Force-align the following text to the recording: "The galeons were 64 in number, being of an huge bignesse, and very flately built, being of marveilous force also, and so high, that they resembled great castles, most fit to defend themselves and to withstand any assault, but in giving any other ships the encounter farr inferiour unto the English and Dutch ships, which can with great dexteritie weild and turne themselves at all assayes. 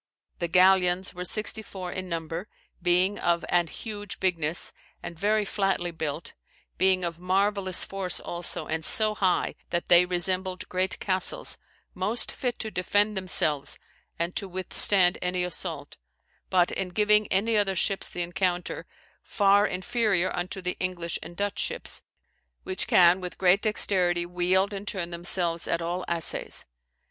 "The 0.39 0.47
galeons 0.47 1.13
were 1.13 1.23
64 1.23 1.91
in 1.91 2.09
number, 2.09 2.47
being 2.81 3.19
of 3.19 3.45
an 3.49 3.67
huge 3.67 4.19
bignesse, 4.19 4.73
and 5.03 5.19
very 5.19 5.45
flately 5.45 5.91
built, 5.95 6.33
being 6.79 7.03
of 7.03 7.19
marveilous 7.19 7.83
force 7.83 8.19
also, 8.19 8.65
and 8.65 8.83
so 8.83 9.13
high, 9.13 9.53
that 9.69 9.89
they 9.89 10.05
resembled 10.05 10.67
great 10.69 10.99
castles, 10.99 11.59
most 11.93 12.31
fit 12.31 12.57
to 12.61 12.71
defend 12.71 13.15
themselves 13.15 13.77
and 14.17 14.35
to 14.37 14.47
withstand 14.47 15.19
any 15.21 15.43
assault, 15.43 15.97
but 16.49 16.71
in 16.71 16.89
giving 16.89 17.27
any 17.27 17.55
other 17.55 17.75
ships 17.75 18.09
the 18.09 18.23
encounter 18.23 18.87
farr 19.21 19.67
inferiour 19.67 20.35
unto 20.35 20.63
the 20.63 20.77
English 20.79 21.19
and 21.21 21.37
Dutch 21.37 21.59
ships, 21.59 22.01
which 22.63 22.87
can 22.87 23.21
with 23.21 23.37
great 23.37 23.61
dexteritie 23.61 24.25
weild 24.25 24.73
and 24.73 24.87
turne 24.87 25.11
themselves 25.11 25.67
at 25.67 25.79
all 25.79 26.03
assayes. 26.07 26.65